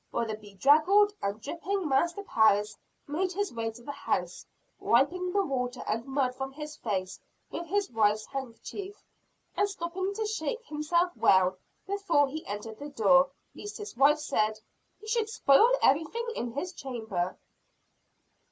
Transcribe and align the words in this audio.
While 0.09 0.25
the 0.25 0.35
bedraggled 0.35 1.13
and 1.21 1.39
dripping 1.39 1.87
Master 1.87 2.23
Parris 2.23 2.75
made 3.05 3.33
his 3.33 3.53
way 3.53 3.69
to 3.69 3.83
the 3.83 3.91
house 3.91 4.47
wiping 4.79 5.31
the 5.31 5.45
water 5.45 5.83
and 5.85 6.07
mud 6.07 6.33
from 6.33 6.53
his 6.53 6.75
face 6.75 7.19
with 7.51 7.67
his 7.67 7.91
wife's 7.91 8.25
handkerchief, 8.25 9.03
and 9.55 9.69
stopping 9.69 10.11
to 10.15 10.25
shake 10.25 10.65
himself 10.65 11.15
well, 11.15 11.59
before 11.85 12.27
he 12.27 12.43
entered 12.47 12.79
the 12.79 12.89
door, 12.89 13.29
lest, 13.53 13.73
as 13.73 13.89
his 13.91 13.95
wife 13.95 14.17
said, 14.17 14.59
"he 14.99 15.07
should 15.07 15.29
spoil 15.29 15.71
everything 15.83 16.27
in 16.35 16.53
his 16.53 16.73
chamber." 16.73 17.37